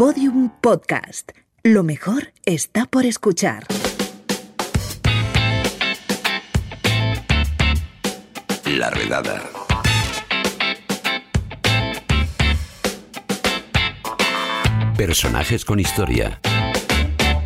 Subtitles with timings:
[0.00, 1.32] Podium Podcast.
[1.62, 3.66] Lo mejor está por escuchar.
[8.64, 9.42] La redada.
[14.96, 16.40] Personajes con historia.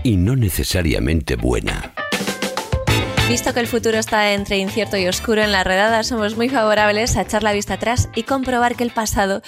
[0.05, 1.93] Y no necesariamente buena.
[3.29, 7.17] Visto que el futuro está entre incierto y oscuro en la redada, somos muy favorables
[7.17, 9.41] a echar la vista atrás y comprobar que el pasado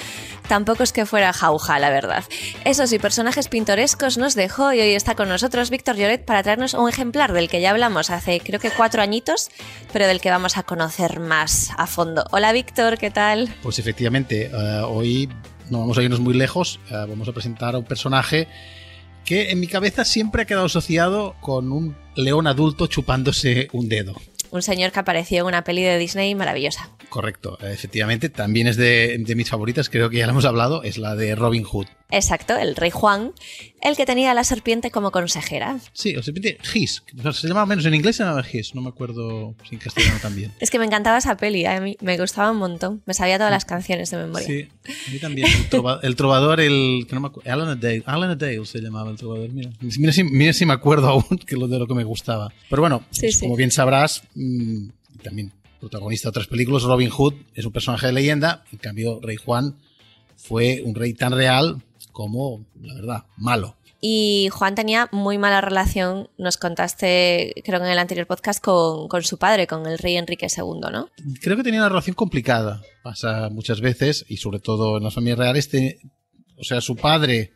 [0.49, 2.25] tampoco es que fuera jauja, la verdad.
[2.65, 6.73] Esos y personajes pintorescos nos dejó y hoy está con nosotros Víctor Lloret para traernos
[6.73, 9.51] un ejemplar del que ya hablamos hace creo que cuatro añitos,
[9.93, 12.25] pero del que vamos a conocer más a fondo.
[12.33, 13.55] Hola Víctor, ¿qué tal?
[13.63, 15.29] Pues efectivamente, eh, hoy
[15.69, 18.49] no vamos a irnos muy lejos, eh, vamos a presentar a un personaje
[19.27, 24.15] que en mi cabeza siempre ha quedado asociado con un león adulto chupándose un dedo.
[24.51, 26.91] Un señor que apareció en una peli de Disney maravillosa.
[27.09, 30.99] Correcto, efectivamente, también es de, de mis favoritas, creo que ya lo hemos hablado, es
[30.99, 31.87] la de Robin Hood.
[32.11, 33.33] Exacto, el rey Juan,
[33.81, 35.79] el que tenía a la serpiente como consejera.
[35.93, 39.55] Sí, la serpiente His, se llamaba menos en inglés, se llamaba His, no me acuerdo
[39.69, 40.53] si en castellano también.
[40.61, 43.51] Es que me encantaba esa peli, a mí me gustaba un montón, me sabía todas
[43.51, 44.47] las canciones de memoria.
[44.47, 44.69] Sí,
[45.09, 45.49] a mí también.
[45.49, 49.11] El, trova, el trovador, el que no me acuerdo, Alan Dale, Alan Dale se llamaba
[49.11, 49.71] el trovador, mira.
[49.81, 52.53] Mira si, mira si me acuerdo aún que lo de lo que me gustaba.
[52.71, 53.41] Pero bueno, Sí, pues, sí.
[53.41, 54.89] como bien sabrás, mmm,
[55.23, 59.37] también protagonista de otras películas, Robin Hood es un personaje de leyenda, en cambio Rey
[59.37, 59.77] Juan
[60.37, 63.77] fue un rey tan real como, la verdad, malo.
[64.01, 69.09] Y Juan tenía muy mala relación, nos contaste, creo que en el anterior podcast, con,
[69.09, 71.09] con su padre, con el rey Enrique II, ¿no?
[71.41, 75.39] Creo que tenía una relación complicada, pasa muchas veces, y sobre todo en las familias
[75.39, 75.99] reales, te-
[76.59, 77.53] o sea, su padre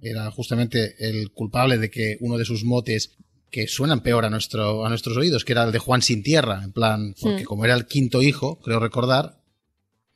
[0.00, 3.16] era justamente el culpable de que uno de sus motes
[3.54, 6.62] que suenan peor a, nuestro, a nuestros oídos, que era el de Juan sin tierra,
[6.64, 7.46] en plan, porque Hmm.
[7.46, 9.44] como era el quinto hijo, creo recordar,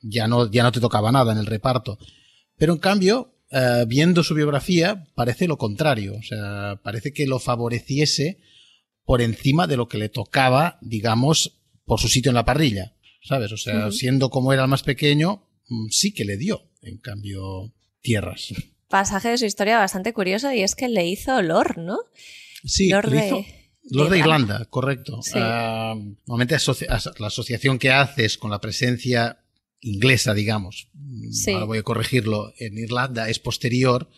[0.01, 1.97] ya no, ya no te tocaba nada en el reparto.
[2.57, 7.39] Pero en cambio, eh, viendo su biografía, parece lo contrario, o sea, parece que lo
[7.39, 8.39] favoreciese
[9.05, 12.93] por encima de lo que le tocaba, digamos, por su sitio en la parrilla,
[13.23, 13.53] ¿sabes?
[13.53, 17.71] O sea, siendo como era el más pequeño, mm, sí que le dio, en cambio,
[18.01, 18.53] tierras.
[18.89, 21.99] Pasaje de su historia bastante curioso y es que le hizo Lord, ¿no?
[22.65, 23.45] Sí, Lord de- hizo-
[23.91, 25.19] Lord de Irlanda, correcto.
[25.21, 25.31] Sí.
[25.35, 25.95] Ah,
[26.27, 26.87] normalmente asocia-
[27.19, 29.39] la asociación que haces con la presencia
[29.81, 31.51] inglesa, digamos, mm, Sí.
[31.51, 34.09] ahora voy a corregirlo, en Irlanda es posterior.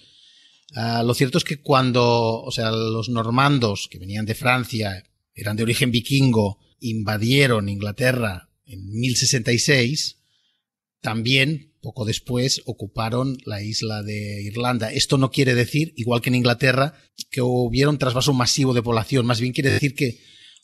[0.76, 5.04] Ah, lo cierto es que cuando, o sea, los normandos que venían de Francia,
[5.36, 10.18] eran de origen vikingo, invadieron Inglaterra en 1066,
[11.02, 14.92] también, poco después, ocuparon la isla de Irlanda.
[14.92, 16.94] Esto no quiere decir, igual que en Inglaterra,
[17.30, 19.26] que hubiera un trasvaso masivo de población.
[19.26, 20.20] Más bien quiere decir que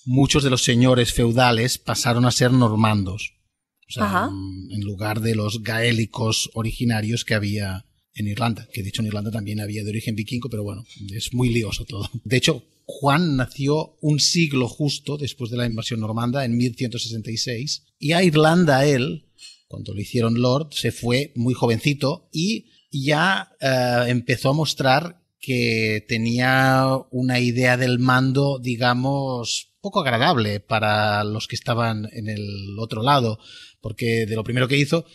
[0.06, 3.34] muchos de los señores feudales pasaron a ser normandos.
[3.90, 4.30] O sea,
[4.70, 8.68] en lugar de los gaélicos originarios que había en Irlanda.
[8.74, 10.84] Que de hecho en Irlanda también había de origen vikingo, pero bueno,
[11.14, 12.10] es muy lioso todo.
[12.24, 18.14] De hecho, Juan nació un siglo justo después de la invasión normanda, en 1166, y
[18.14, 19.27] a Irlanda él,
[19.68, 26.06] cuando lo hicieron Lord, se fue muy jovencito y ya eh, empezó a mostrar que
[26.08, 33.04] tenía una idea del mando, digamos, poco agradable para los que estaban en el otro
[33.04, 33.40] lado,
[33.82, 35.06] porque de lo primero que hizo,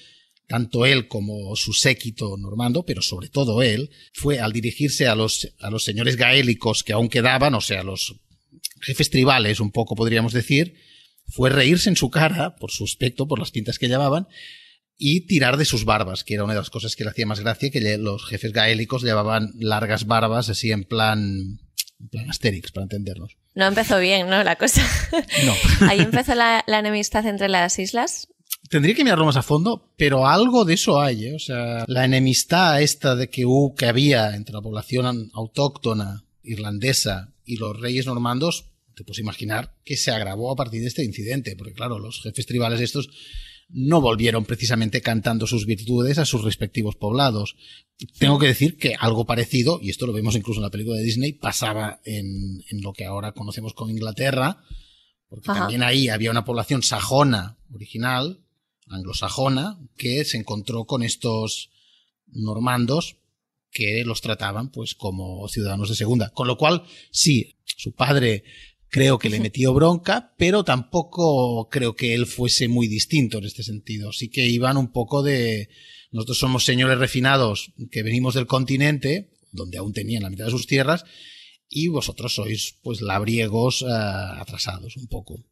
[0.47, 5.49] tanto él como su séquito normando, pero sobre todo él, fue al dirigirse a los,
[5.61, 8.15] a los señores gaélicos que aún quedaban, o sea, los
[8.81, 10.75] jefes tribales, un poco podríamos decir,
[11.33, 14.29] fue reírse en su cara por su aspecto, por las pintas que llevaban,
[14.99, 17.41] y tirar de sus barbas, que era una de las cosas que le hacía más
[17.41, 21.59] gracia, que los jefes gaélicos llevaban largas barbas así en plan,
[22.01, 23.37] en plan Asterix, para entendernos.
[23.55, 24.45] No empezó bien, ¿no?
[24.45, 24.83] La cosa.
[25.47, 25.55] No.
[25.89, 28.29] Ahí empezó la, la enemistad entre las islas.
[28.69, 31.35] Tendría que mirarlo más a fondo, pero algo de eso hay, ¿eh?
[31.35, 37.33] O sea, la enemistad esta de que, hubo, que había entre la población autóctona irlandesa
[37.45, 41.57] y los reyes normandos, te puedes imaginar que se agravó a partir de este incidente,
[41.57, 43.09] porque claro, los jefes tribales estos
[43.69, 47.57] no volvieron precisamente cantando sus virtudes a sus respectivos poblados.
[48.19, 51.05] Tengo que decir que algo parecido, y esto lo vemos incluso en la película de
[51.05, 54.63] Disney, pasaba en, en lo que ahora conocemos como Inglaterra,
[55.29, 55.61] porque Ajá.
[55.61, 58.41] también ahí había una población sajona original,
[58.89, 61.71] anglosajona, que se encontró con estos
[62.27, 63.17] normandos
[63.71, 66.31] que los trataban pues como ciudadanos de segunda.
[66.31, 68.45] Con lo cual, sí, su padre
[68.93, 73.63] creo que le metió bronca, pero tampoco creo que él fuese muy distinto en este
[73.63, 74.13] sentido.
[74.13, 75.71] Sí que iban un poco de...
[76.11, 80.67] Nosotros somos señores refinados que venimos del continente, donde aún tenían la mitad de sus
[80.67, 81.05] tierras,
[81.71, 85.43] y vosotros sois pues labriegos eh, atrasados un poco.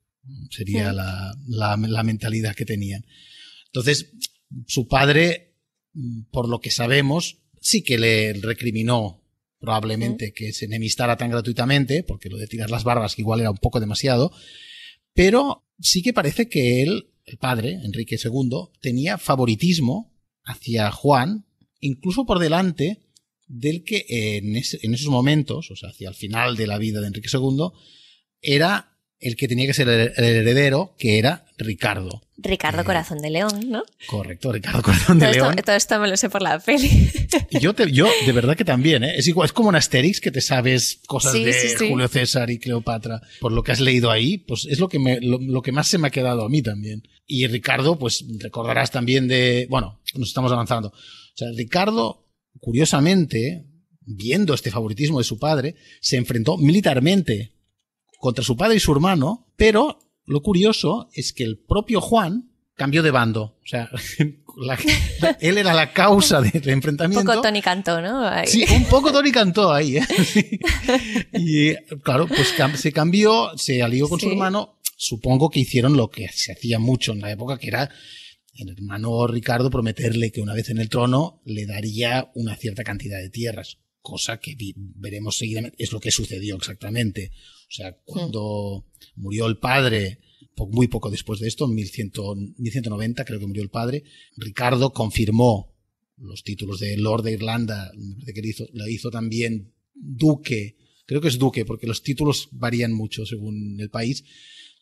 [0.51, 0.97] Sería Sí.
[0.97, 3.07] la, la, la mentalidad que tenían.
[3.69, 4.13] Entonces,
[4.67, 5.57] su padre,
[5.95, 9.20] mm, por lo que sabemos, sí que le recriminó
[9.61, 13.59] probablemente que se enemistara tan gratuitamente, porque lo de tirar las barbas igual era un
[13.59, 14.33] poco demasiado,
[15.15, 20.12] pero sí que parece que él, el padre, Enrique II, tenía favoritismo
[20.45, 21.45] hacia Juan,
[21.79, 23.03] incluso por delante
[23.47, 27.09] del que en, en esos momentos, o sea, hacia el final de la vida de
[27.09, 27.69] Enrique II,
[28.41, 32.23] era el que tenía que ser el heredero, que era Ricardo.
[32.39, 33.83] Ricardo Corazón de León, ¿no?
[34.07, 35.57] Correcto, Ricardo Corazón de León.
[35.65, 37.11] todo esto me lo sé por la peli.
[37.61, 39.13] yo, te, yo de verdad que también, ¿eh?
[39.17, 43.21] Es igual, es como un Asterix que te sabes cosas de Julio César y Cleopatra.
[43.41, 45.99] Por lo que has leído ahí, pues es lo que, me, lo, que más se
[45.99, 47.03] me ha quedado a mí también.
[47.27, 49.67] Y Ricardo, pues recordarás también de...
[49.69, 50.89] Bueno, nos estamos avanzando.
[50.89, 52.27] O sea, Ricardo,
[52.61, 53.67] curiosamente,
[54.01, 57.60] viendo este favoritismo de su padre, se enfrentó militarmente
[58.21, 63.03] contra su padre y su hermano, pero lo curioso es que el propio Juan cambió
[63.03, 63.43] de bando.
[63.43, 63.91] O sea,
[65.41, 67.21] él era la causa del enfrentamiento.
[67.23, 68.31] Un poco Tony Cantó, ¿no?
[68.47, 69.97] Sí, un poco Tony Cantó ahí.
[69.97, 70.07] ¿eh?
[71.33, 74.79] Y claro, pues se cambió, se alió con su hermano.
[74.97, 77.91] Supongo que hicieron lo que se hacía mucho en la época, que era
[78.55, 83.19] el hermano Ricardo prometerle que una vez en el trono le daría una cierta cantidad
[83.19, 87.33] de tierras cosa que veremos seguidamente, es lo que sucedió exactamente.
[87.71, 88.85] O sea, cuando
[89.15, 90.19] murió el padre,
[90.57, 94.03] muy poco después de esto, en 1190 creo que murió el padre,
[94.37, 95.73] Ricardo confirmó
[96.19, 97.93] los títulos de Lord de Irlanda,
[98.35, 100.77] que lo hizo, lo hizo también duque,
[101.07, 104.25] creo que es duque, porque los títulos varían mucho según el país,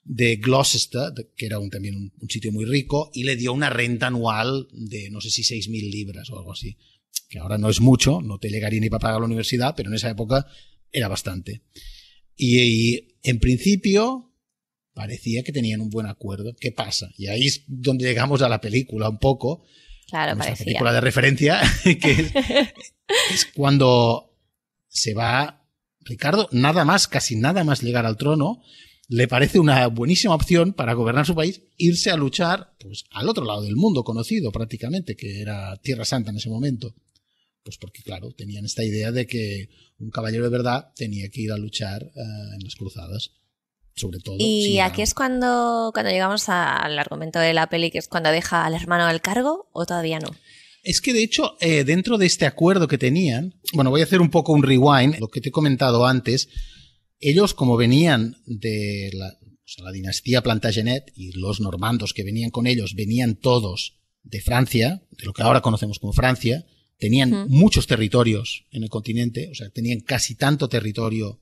[0.02, 3.69] de Gloucester, que era un, también un, un, sitio muy rico, y le dio una
[3.69, 6.76] renta anual de no sé si 6.000 libras o algo así
[7.29, 9.96] que ahora no es mucho, no te llegaría ni para pagar la universidad, pero en
[9.96, 10.46] esa época
[10.90, 11.62] era bastante.
[12.38, 14.32] Y, en principio
[14.94, 16.55] parecía que tenían un buen acuerdo.
[16.58, 17.11] ¿Qué pasa?
[17.19, 19.64] Y ahí es donde llegamos a la película un poco.
[20.08, 22.32] Claro, La película de referencia, que es,
[23.32, 24.35] es cuando
[24.88, 25.58] se va
[26.08, 28.62] Ricardo, nada más, casi nada más llegar al trono,
[29.08, 33.44] le parece una buenísima opción para gobernar su país irse a luchar pues, al otro
[33.44, 36.94] lado del mundo conocido prácticamente, que era Tierra Santa en ese momento.
[37.68, 39.68] Pues porque, claro, tenían esta idea de que
[39.98, 42.20] un caballero de verdad tenía que ir a luchar eh,
[42.54, 43.32] en las cruzadas.
[43.94, 44.36] Sobre todo.
[44.38, 48.64] Y aquí es cuando, cuando llegamos al argumento de la peli, que es cuando deja
[48.64, 50.34] al hermano al cargo, o todavía no.
[50.82, 54.22] Es que de hecho, eh, dentro de este acuerdo que tenían, bueno, voy a hacer
[54.22, 56.48] un poco un rewind, lo que te he comentado antes,
[57.20, 63.34] ellos, como venían de la, dinastía Plantagenet y los normandos que venían con ellos, venían
[63.34, 66.64] todos de Francia, de lo que ahora conocemos como Francia,
[66.98, 71.40] tenían muchos territorios en el continente, o sea, tenían casi tanto territorio.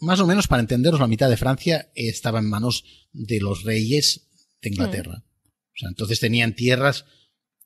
[0.00, 4.28] más o menos, para entenderos, la mitad de Francia estaba en manos de los reyes
[4.62, 5.24] de Inglaterra.
[5.24, 7.04] O sea, entonces tenían tierras,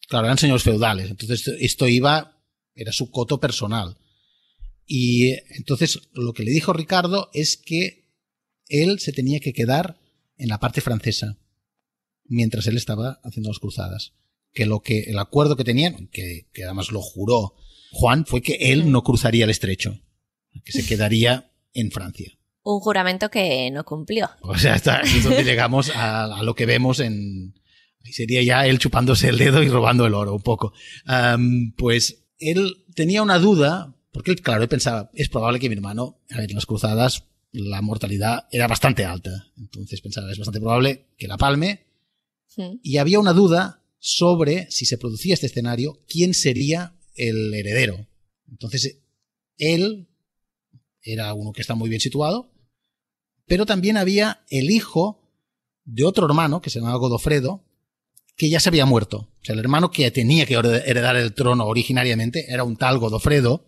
[0.08, 2.42] claro, eran señores feudales, entonces esto iba,
[2.74, 3.96] era su coto personal.
[4.84, 8.10] Y entonces lo que le dijo Ricardo es que
[8.66, 10.00] él se tenía que quedar
[10.36, 11.38] en la parte francesa
[12.24, 14.14] mientras él estaba haciendo las cruzadas.
[14.52, 17.54] Que lo que el acuerdo que tenían, que, además lo juró
[17.92, 20.00] Juan, fue que él no cruzaría el estrecho,
[20.64, 22.32] que se quedaría en Francia.
[22.62, 24.30] Un juramento que no cumplió.
[24.42, 27.54] O sea, hasta donde llegamos a, lo que vemos en.
[28.04, 30.72] Ahí sería ya él chupándose el dedo y robando el oro un poco.
[31.76, 36.38] pues él tenía una duda porque, claro, él pensaba, es probable que mi hermano, a
[36.38, 39.48] ver, en las cruzadas la mortalidad era bastante alta.
[39.56, 41.86] Entonces pensaba, es bastante probable que la palme.
[42.82, 48.08] Y había una duda sobre si se producía este escenario, quién sería el heredero.
[48.50, 49.02] Entonces,
[49.58, 50.08] él
[51.02, 52.50] era uno que está muy bien situado,
[53.46, 55.20] pero también había el hijo
[55.84, 57.64] de otro hermano que se llamaba Godofredo,
[58.36, 59.18] que ya se había muerto.
[59.18, 63.66] O sea, el hermano que tenía que heredar el trono originariamente era un tal Godofredo,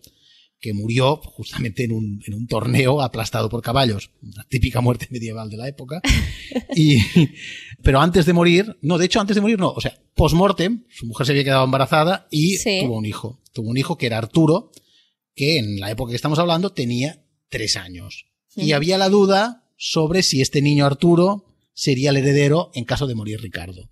[0.59, 5.49] que murió justamente en un, en un, torneo aplastado por caballos, una típica muerte medieval
[5.49, 6.01] de la época.
[6.75, 6.97] Y,
[7.83, 11.05] pero antes de morir, no, de hecho antes de morir no, o sea, post-mortem, su
[11.05, 13.41] mujer se había quedado embarazada y tuvo un hijo.
[13.51, 14.71] Tuvo un hijo que era Arturo,
[15.35, 18.25] que en la época que estamos hablando tenía tres años.
[18.55, 23.15] Y había la duda sobre si este niño Arturo sería el heredero en caso de
[23.15, 23.89] morir Ricardo.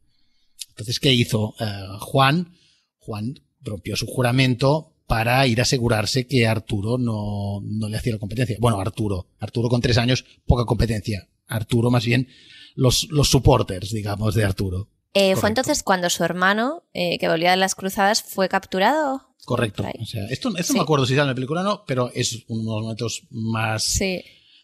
[0.69, 1.65] Entonces, ¿qué hizo eh,
[1.99, 2.55] Juan?
[2.99, 8.19] Juan rompió su juramento para ir a asegurarse que Arturo no, no le hacía la
[8.19, 8.55] competencia.
[8.59, 9.27] Bueno, Arturo.
[9.39, 11.27] Arturo con tres años, poca competencia.
[11.47, 12.29] Arturo más bien
[12.75, 14.89] los, los supporters, digamos, de Arturo.
[15.13, 19.29] Eh, ¿Fue entonces cuando su hermano, eh, que volvía de las cruzadas, fue capturado?
[19.43, 19.83] Correcto.
[19.99, 22.11] O sea, esto, esto no me acuerdo si sale en la película o no, pero
[22.13, 23.99] es uno de los momentos más,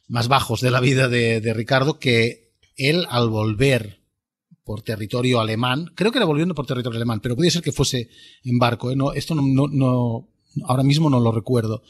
[0.08, 3.98] más bajos de la vida de, de Ricardo, que él al volver
[4.68, 8.10] por territorio alemán, creo que era volviendo por territorio alemán, pero podía ser que fuese
[8.44, 8.98] en barco, ¿eh?
[8.98, 10.28] no, esto no, no,
[10.66, 11.84] ahora mismo no lo recuerdo.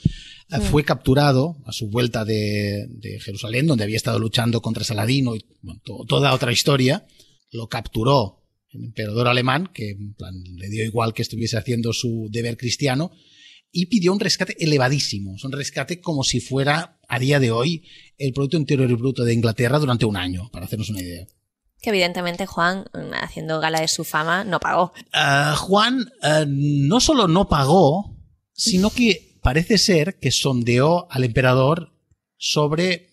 [0.52, 5.36] eh, fue capturado a su vuelta de, de, Jerusalén, donde había estado luchando contra Saladino
[5.36, 7.06] y bueno, to toda otra historia.
[7.52, 12.28] Lo capturó el emperador alemán, que en plan, le dio igual que estuviese haciendo su
[12.32, 13.12] deber cristiano,
[13.72, 17.84] y pidió un rescate elevadísimo, un rescate como si fuera a día de hoy
[18.18, 21.28] el Producto Interior Bruto de Inglaterra durante un año, para hacernos una idea.
[21.80, 22.86] Que evidentemente Juan,
[23.22, 24.94] haciendo gala de su fama, no pagó.
[25.14, 28.17] Uh, Juan uh, no solo no pagó,
[28.58, 31.94] sino que parece ser que sondeó al emperador
[32.38, 33.12] sobre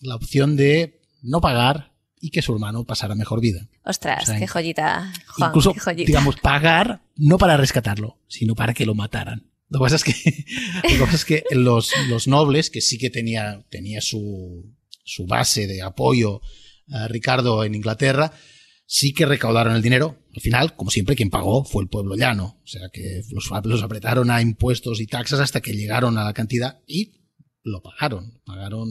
[0.00, 3.66] la opción de no pagar y que su hermano pasara mejor vida.
[3.84, 6.06] Ostras, o sea, qué joyita, Juan, Incluso, qué joyita.
[6.06, 9.50] digamos, pagar no para rescatarlo, sino para que lo mataran.
[9.70, 10.12] Lo que pasa es que,
[10.82, 15.26] lo que, pasa es que los, los, nobles, que sí que tenía, tenía su, su
[15.26, 16.42] base de apoyo
[16.92, 18.32] a Ricardo en Inglaterra,
[18.86, 20.18] sí que recaudaron el dinero.
[20.34, 22.60] Al final, como siempre, quien pagó fue el pueblo llano.
[22.62, 26.32] O sea que los, los apretaron a impuestos y taxas hasta que llegaron a la
[26.32, 27.12] cantidad y
[27.62, 28.40] lo pagaron.
[28.44, 28.90] Pagaron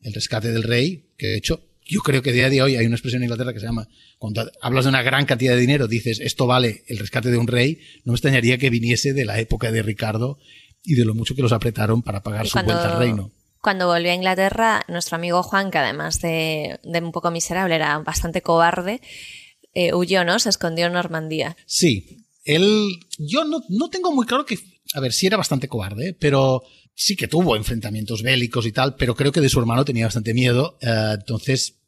[0.00, 2.86] el rescate del rey, que de hecho yo creo que a día de hoy hay
[2.86, 5.86] una expresión en Inglaterra que se llama, cuando hablas de una gran cantidad de dinero,
[5.86, 9.38] dices, esto vale el rescate de un rey, no me extrañaría que viniese de la
[9.38, 10.38] época de Ricardo
[10.82, 13.32] y de lo mucho que los apretaron para pagar y su cuando, vuelta al reino.
[13.60, 17.98] Cuando volvió a Inglaterra, nuestro amigo Juan, que además de, de un poco miserable, era
[17.98, 19.00] bastante cobarde,
[19.74, 20.38] eh, huyó, ¿no?
[20.38, 21.56] Se escondió en Normandía.
[21.66, 22.88] Sí, él,
[23.18, 24.58] yo no, no tengo muy claro que,
[24.94, 26.62] a ver, sí era bastante cobarde, pero
[26.94, 30.34] sí que tuvo enfrentamientos bélicos y tal, pero creo que de su hermano tenía bastante
[30.34, 30.78] miedo.
[30.82, 31.80] Uh, entonces,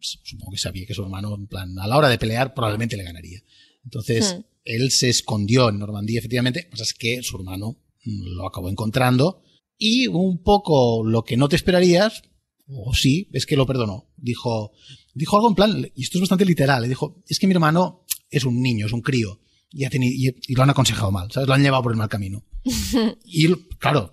[0.00, 3.04] supongo que sabía que su hermano, en plan, a la hora de pelear, probablemente le
[3.04, 3.40] ganaría.
[3.84, 4.44] Entonces, hmm.
[4.64, 6.60] él se escondió en Normandía, efectivamente.
[6.60, 9.42] Lo que pasa es que su hermano lo acabó encontrando.
[9.76, 12.22] Y un poco lo que no te esperarías,
[12.66, 14.10] o sí, es que lo perdonó.
[14.16, 14.72] Dijo,
[15.18, 18.04] dijo algo en plan, y esto es bastante literal, le dijo, es que mi hermano
[18.30, 19.40] es un niño, es un crío.
[19.70, 21.46] Y, ha tenido, y, y lo han aconsejado mal, ¿sabes?
[21.46, 22.44] Lo han llevado por el mal camino.
[23.24, 24.12] y claro,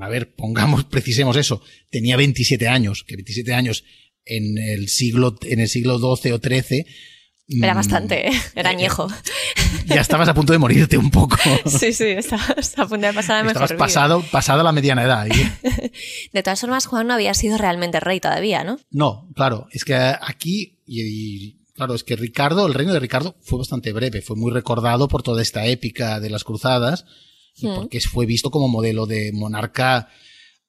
[0.00, 3.84] a ver, pongamos, precisemos eso, tenía 27 años, que 27 años
[4.24, 6.86] en el siglo, en el siglo XII o XIII.
[7.48, 8.32] Era bastante, ¿eh?
[8.56, 9.08] era añejo.
[9.86, 11.36] Ya estabas a punto de morirte un poco.
[11.66, 15.28] Sí, sí, estabas a punto de pasar a mejor Estabas pasado, pasado la mediana edad.
[15.28, 15.92] ¿eh?
[16.32, 18.78] De todas formas, Juan no había sido realmente rey todavía, ¿no?
[18.90, 23.36] No, claro, es que aquí, y, y claro, es que Ricardo, el reino de Ricardo
[23.42, 27.04] fue bastante breve, fue muy recordado por toda esta épica de las cruzadas,
[27.56, 30.08] y porque fue visto como modelo de monarca,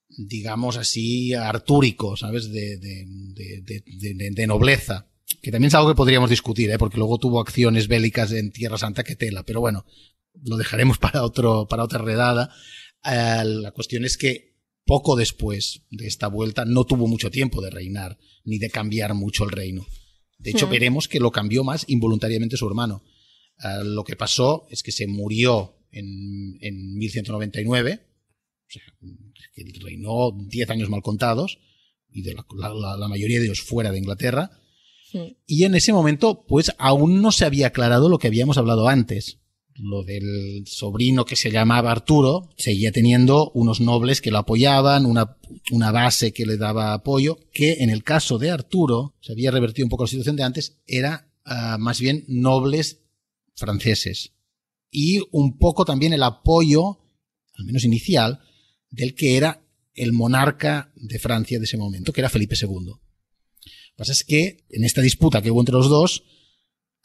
[0.09, 2.51] digamos así, artúrico, ¿sabes?
[2.51, 3.05] De, de,
[3.35, 5.07] de, de, nobleza.
[5.41, 6.77] Que también es algo que podríamos discutir, ¿eh?
[6.77, 9.85] porque luego tuvo acciones bélicas en Tierra Santa que tela, pero bueno,
[10.43, 12.53] lo dejaremos para, otro, para otra redada.
[13.03, 17.69] Eh, la cuestión es que poco después de esta vuelta no tuvo mucho tiempo de
[17.69, 19.85] reinar, ni de cambiar mucho el reino.
[20.39, 23.03] De hecho, veremos que lo cambió más involuntariamente su hermano.
[23.63, 28.83] Uh, lo que pasó es que se murió en, en 1199, o sea,
[29.53, 31.59] que reinó 10 años mal contados,
[32.09, 34.51] y de la, la, la, mayoría de ellos fuera de Inglaterra.
[35.45, 39.39] Y en ese momento, pues aún no se había aclarado lo que habíamos hablado antes.
[39.75, 45.37] Lo del sobrino que se llamaba Arturo, seguía teniendo unos nobles que lo apoyaban, una,
[45.71, 49.85] una base que le daba apoyo, que en el caso de Arturo, se había revertido
[49.85, 53.03] un poco la situación de antes, era uh, más bien nobles
[53.55, 54.33] franceses
[54.91, 56.99] y un poco también el apoyo,
[57.53, 58.39] al menos inicial,
[58.89, 62.93] del que era el monarca de Francia de ese momento, que era Felipe II.
[63.97, 66.23] Lo que pasa es que en esta disputa que hubo entre los dos,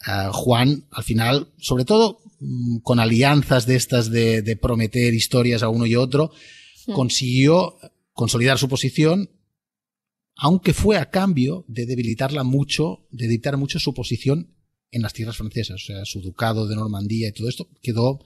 [0.06, 5.62] uh, Juan, al final, sobre todo mm, con alianzas de estas de, de, prometer historias
[5.62, 6.32] a uno y otro,
[6.76, 6.92] sí.
[6.92, 7.78] consiguió
[8.12, 9.30] consolidar su posición,
[10.36, 14.54] aunque fue a cambio de debilitarla mucho, de debilitar mucho su posición
[14.90, 18.20] en las tierras francesas, o sea, su ducado de Normandía y todo esto quedó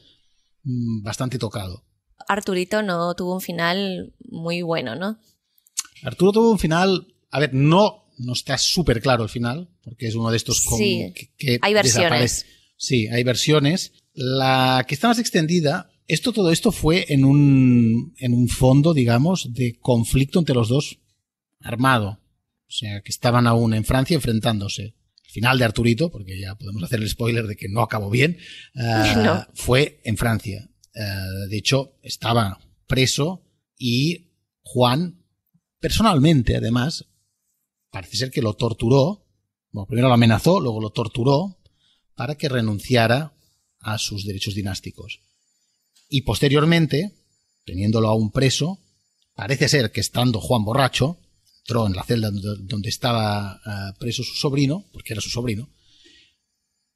[0.64, 1.84] mmm, bastante tocado.
[2.26, 5.18] Arturito no tuvo un final muy bueno, ¿no?
[6.02, 10.14] Arturo tuvo un final, a ver, no, no está súper claro el final, porque es
[10.14, 12.46] uno de estos con, sí, que, que hay versiones.
[12.76, 13.92] Sí, hay versiones.
[14.12, 19.52] La que está más extendida, esto, todo esto fue en un, en un fondo, digamos,
[19.52, 20.98] de conflicto entre los dos
[21.60, 22.20] armado.
[22.68, 24.94] O sea, que estaban aún en Francia enfrentándose
[25.36, 28.38] final de Arturito, porque ya podemos hacer el spoiler de que no acabó bien,
[28.74, 29.46] uh, no.
[29.52, 30.70] fue en Francia.
[30.94, 33.44] Uh, de hecho, estaba preso
[33.76, 34.32] y
[34.62, 35.26] Juan,
[35.78, 37.04] personalmente, además,
[37.96, 39.24] parece ser que lo torturó.
[39.88, 41.56] Primero lo amenazó, luego lo torturó
[42.14, 43.32] para que renunciara
[43.80, 45.22] a sus derechos dinásticos.
[46.10, 47.14] Y posteriormente,
[47.64, 48.80] teniéndolo aún preso,
[49.34, 51.18] parece ser que estando Juan borracho,
[51.60, 55.70] entró en la celda donde estaba uh, preso su sobrino, porque era su sobrino,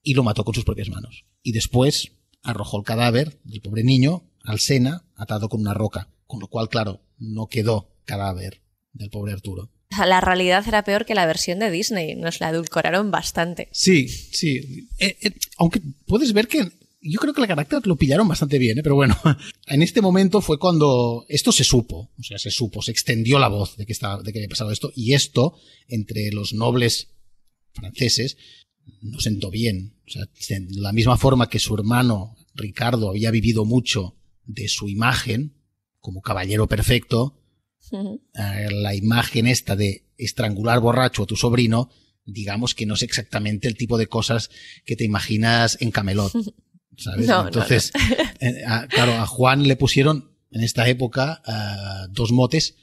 [0.03, 1.25] y lo mató con sus propias manos.
[1.43, 6.41] Y después arrojó el cadáver del pobre niño al Sena atado con una roca, con
[6.41, 9.71] lo cual, claro, no quedó cadáver del pobre Arturo.
[9.99, 12.15] La realidad era peor que la versión de Disney.
[12.15, 13.69] Nos la edulcoraron bastante.
[13.73, 14.89] Sí, sí.
[14.99, 16.71] Eh, eh, aunque puedes ver que
[17.03, 18.83] yo creo que el carácter lo pillaron bastante bien, ¿eh?
[18.83, 19.17] pero bueno,
[19.67, 23.49] en este momento fue cuando esto se supo, o sea, se supo, se extendió la
[23.49, 25.55] voz de que, estaba, de que había pasado esto, y esto,
[25.89, 27.09] entre los nobles
[27.73, 28.37] franceses,
[29.01, 29.99] no sentó bien.
[30.07, 34.89] O sea, de la misma forma que su hermano Ricardo había vivido mucho de su
[34.89, 35.57] imagen
[36.01, 37.40] como caballero perfecto,
[37.93, 41.91] eh, la imagen esta de estrangular borracho a tu sobrino,
[42.25, 44.51] digamos que no es exactamente el tipo de cosas
[44.85, 46.33] que te imaginas en Camelot.
[46.97, 47.29] ¿sabes?
[47.29, 47.93] Entonces,
[48.41, 52.77] eh, claro, a Juan le pusieron en esta época eh, dos motes,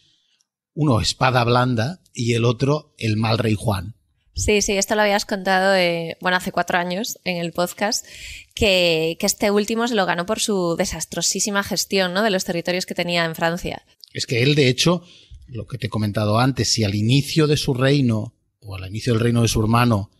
[0.73, 3.95] uno espada blanda y el otro el mal rey Juan.
[4.33, 5.73] Sí, sí, esto lo habías contado,
[6.21, 8.05] bueno, hace cuatro años en el podcast,
[8.53, 12.21] que, que, este último se lo ganó por su desastrosísima gestión ¿no?
[12.21, 13.83] de los territorios que tenía en Francia.
[14.13, 15.03] Es que él, de hecho,
[15.47, 19.13] lo que te he comentado antes, si al inicio de su reino, o al inicio
[19.13, 20.11] del reino de su hermano,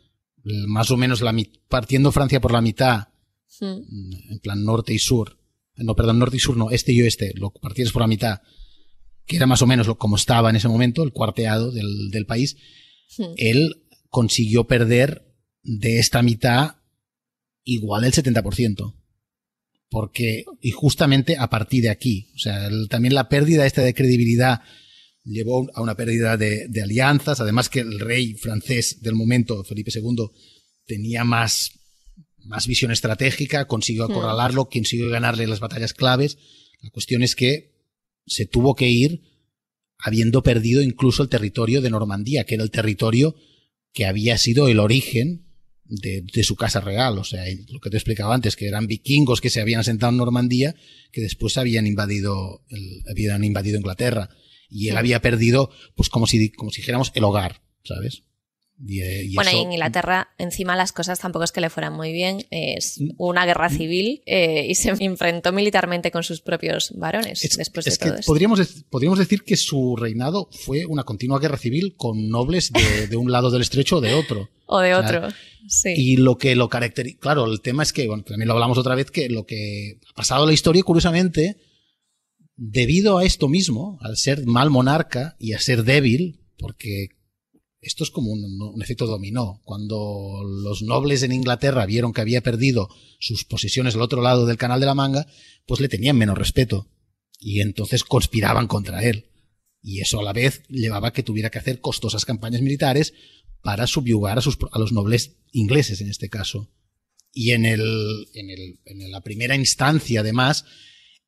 [0.44, 1.36] más o menos la,
[1.68, 3.10] partiendo Francia por la mitad,
[3.60, 4.32] hmm.
[4.32, 5.38] en plan norte y sur,
[5.76, 8.42] no, perdón, norte y sur, no, este y oeste, lo partieras por la mitad,
[9.26, 12.26] que era más o menos lo, como estaba en ese momento, el cuarteado del, del
[12.26, 12.58] país,
[13.18, 13.34] hmm.
[13.38, 16.78] él consiguió perder de esta mitad
[17.64, 18.94] igual el 70%.
[19.90, 24.62] Porque, y justamente a partir de aquí, o sea, también la pérdida esta de credibilidad
[25.24, 30.30] llevó a una pérdida de, alianzas, además que el rey francés del momento, Felipe II,
[30.86, 31.72] tenía más,
[32.46, 34.12] más visión estratégica, consiguió hmm.
[34.12, 36.38] acorralarlo, consiguió ganarle las batallas claves.
[36.82, 37.74] La cuestión es que
[38.26, 39.22] se tuvo que ir
[40.00, 43.36] habiendo perdido incluso el territorio de Normandía, que era el territorio
[43.94, 45.47] que había sido el origen
[45.90, 47.18] de, su casa real.
[47.18, 50.18] O sea, lo que te explicaba antes, que eran vikingos que se habían asentado en
[50.18, 50.76] Normandía,
[51.12, 52.64] que después habían invadido,
[53.10, 54.30] habían invadido Inglaterra.
[54.70, 58.24] Y él había perdido, pues como si, como si dijéramos, el hogar, ¿sabes?
[58.80, 62.46] Eh, bueno, y en Inglaterra encima las cosas tampoco es que le fueran muy bien.
[62.52, 63.10] Es mm.
[63.18, 68.16] una guerra civil eh, y se enfrentó militarmente con sus propios varones después de todo
[68.16, 68.60] que Podríamos,
[68.90, 72.72] podríamos decir que su reinado fue una continua guerra civil con nobles
[73.10, 74.50] de, un lado del estrecho o de otro.
[74.68, 75.30] o de otro,
[75.68, 75.94] sí.
[75.96, 77.18] Y lo que lo caracteriza...
[77.20, 80.14] Claro, el tema es que, bueno, también lo hablamos otra vez, que lo que ha
[80.14, 81.58] pasado en la historia, curiosamente,
[82.56, 87.17] debido a esto mismo, al ser mal monarca y a ser débil, porque
[87.88, 89.62] esto es como un, efecto dominó.
[89.64, 94.58] Cuando los nobles en Inglaterra vieron que había perdido sus posesiones al otro lado del
[94.58, 95.26] Canal de la Manga,
[95.66, 96.88] pues le tenían menos respeto.
[97.40, 99.32] Y entonces conspiraban contra él.
[99.82, 103.14] Y eso a la vez llevaba a que tuviera que hacer costosas campañas militares
[103.62, 106.70] para subyugar a, los nobles ingleses en este caso.
[107.32, 110.66] Y en, en, en la primera instancia, además,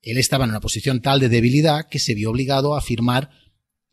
[0.01, 3.29] él estaba en una posición tal de debilidad que se vio obligado a firmar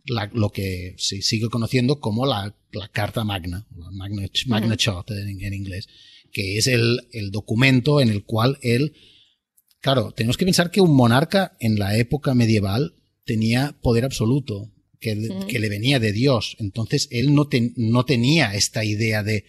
[0.07, 2.55] lo que se sigue conociendo como la,
[2.93, 5.89] Carta Magna, Magna, Magna Charta en, inglés,
[6.33, 8.95] que es el, documento en el cual él,
[9.81, 15.15] claro, tenemos que pensar que un monarca en la época medieval tenía poder absoluto, que,
[15.15, 16.57] le venía de Dios.
[16.59, 19.45] Entonces él no, no tenía esta idea de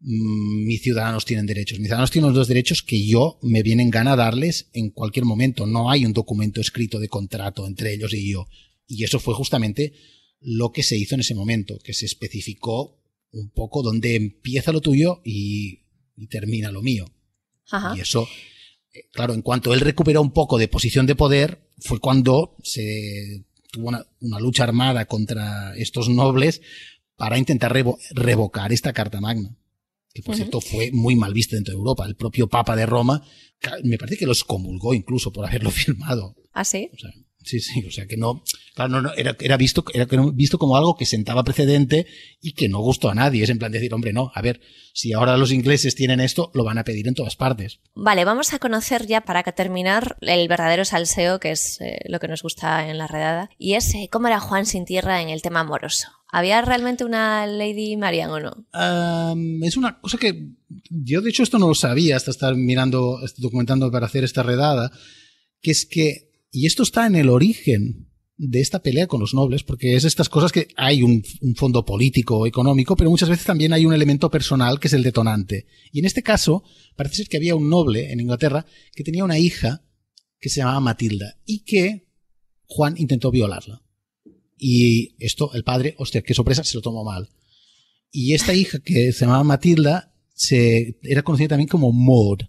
[0.00, 1.78] mm, mis ciudadanos tienen derechos.
[1.78, 5.66] Mis ciudadanos tienen los derechos que yo me vienen gana darles en cualquier momento.
[5.66, 8.48] No hay un documento escrito de contrato entre ellos y yo.
[8.92, 9.94] Y eso fue justamente
[10.40, 13.00] lo que se hizo en ese momento, que se especificó
[13.32, 15.80] un poco dónde empieza lo tuyo y,
[16.28, 17.06] termina lo mío.
[17.96, 18.28] Y eso,
[18.92, 23.46] eh, claro, en cuanto él recuperó un poco de posición de poder, fue cuando se
[23.72, 24.06] tuvo una,
[24.38, 26.60] lucha armada contra estos nobles
[27.16, 27.74] para intentar
[28.10, 29.56] revocar esta Carta Magna.
[30.12, 32.04] Que por cierto fue muy mal vista dentro de Europa.
[32.04, 33.26] El propio Papa de Roma
[33.84, 36.36] me parece que los comulgó incluso por haberlo firmado.
[36.52, 36.90] ¿Ah, sí?
[37.44, 38.42] Sí, sí, o sea que no,
[38.74, 42.06] claro, no, era, era, visto, era visto como algo que sentaba precedente
[42.40, 43.42] y que no gustó a nadie.
[43.42, 44.60] Es en plan decir, hombre, no, a ver,
[44.92, 47.80] si ahora los ingleses tienen esto, lo van a pedir en todas partes.
[47.94, 52.28] Vale, vamos a conocer ya para terminar el verdadero salseo, que es eh, lo que
[52.28, 55.42] nos gusta en la redada, y es eh, cómo era Juan sin tierra en el
[55.42, 56.08] tema amoroso.
[56.34, 58.66] ¿Había realmente una Lady Marian o no?
[59.66, 60.48] es una cosa que
[60.88, 64.90] yo de hecho esto no lo sabía hasta estar mirando, documentando para hacer esta redada,
[65.60, 69.62] que es que y esto está en el origen de esta pelea con los nobles,
[69.62, 71.24] porque es estas cosas que hay un,
[71.56, 75.02] fondo político o económico, pero muchas veces también hay un elemento personal que es el
[75.02, 75.66] detonante.
[75.92, 76.62] Y en este caso,
[76.94, 79.82] parece ser que había un noble en Inglaterra que tenía una hija
[80.38, 82.08] que se llamaba Matilda y que
[82.66, 83.82] Juan intentó violarla.
[84.58, 87.30] Y esto, el padre, hostia, qué sorpresa, se lo tomó mal.
[88.10, 92.40] Y esta hija que se llamaba Matilda se, era conocida también como Maud.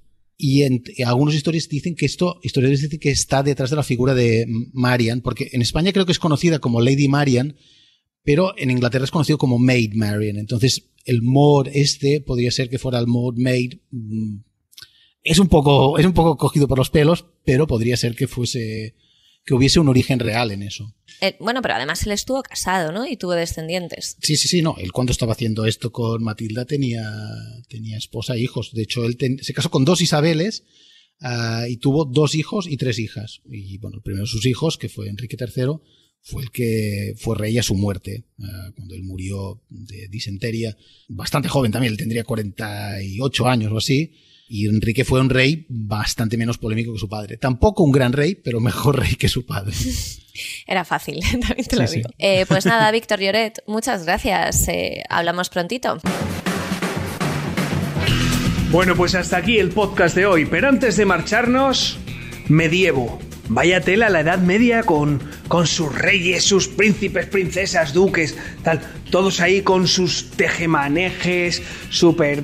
[0.45, 4.13] Y, en, algunos historiadores dicen que esto, historiadores dicen que está detrás de la figura
[4.13, 7.55] de Marian, porque en España creo que es conocida como Lady Marian,
[8.23, 10.35] pero en Inglaterra es conocido como Maid Marian.
[10.35, 13.75] Entonces, el mod este podría ser que fuera el mod Maid.
[13.91, 14.39] Mm,
[15.23, 18.95] es un poco, es un poco cogido por los pelos, pero podría ser que fuese,
[19.45, 20.95] que hubiese un origen real en eso.
[21.21, 23.05] Eh, bueno, pero además él estuvo casado, ¿no?
[23.05, 24.17] Y tuvo descendientes.
[24.21, 24.75] Sí, sí, sí, no.
[24.77, 27.03] Él cuando estaba haciendo esto con Matilda tenía,
[27.67, 28.71] tenía esposa e hijos.
[28.73, 30.63] De hecho, él se casó con dos Isabeles
[31.21, 33.41] ah, y tuvo dos hijos y tres hijas.
[33.49, 35.79] Y bueno, primero sus hijos, que fue Enrique III,
[36.21, 40.75] fue el que fue rey a su muerte, ah, cuando él murió de disentería,
[41.09, 44.13] bastante joven también, él tendría 48 años o así,
[44.47, 47.37] y Enrique fue un rey bastante menos polémico que su padre.
[47.37, 49.73] Tampoco un gran rey, pero mejor rey que su padre.
[50.67, 52.09] Era fácil, también te lo digo.
[52.17, 54.67] Eh, pues nada, Víctor Lloret, muchas gracias.
[54.67, 55.99] Eh, hablamos prontito.
[58.71, 61.99] Bueno, pues hasta aquí el podcast de hoy, pero antes de marcharnos,
[62.47, 63.19] medievo.
[63.49, 68.79] Vaya tela la Edad Media con, con sus reyes, sus príncipes, princesas, duques, tal,
[69.11, 72.43] todos ahí con sus tejemanejes, súper...